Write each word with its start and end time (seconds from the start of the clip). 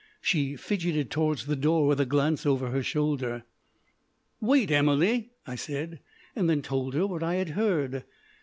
She 0.19 0.55
fidgeted 0.55 1.11
towards 1.11 1.45
the 1.45 1.55
door 1.55 1.85
with 1.85 2.01
a 2.01 2.07
glance 2.07 2.43
over 2.43 2.71
her 2.71 2.81
shoulder. 2.81 3.43
"Wait, 4.39 4.71
Emily," 4.71 5.29
I 5.45 5.53
said, 5.53 5.99
and 6.35 6.49
then 6.49 6.63
told 6.63 6.95
her 6.95 7.05
what 7.05 7.21
I 7.21 7.35
had 7.35 7.49
heard. 7.49 8.03